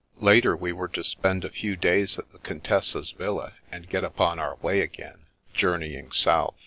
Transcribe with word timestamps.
Later, 0.17 0.55
we 0.57 0.71
were 0.73 0.87
to 0.87 1.03
spend 1.03 1.45
a 1.45 1.51
few 1.51 1.75
days 1.75 2.17
at 2.17 2.31
the 2.31 2.39
Con 2.39 2.59
tessa's 2.59 3.11
villa 3.11 3.53
and 3.71 3.87
get 3.87 4.03
upon 4.03 4.39
our 4.39 4.55
way 4.55 4.81
again, 4.81 5.27
journeying 5.53 6.11
south. 6.11 6.55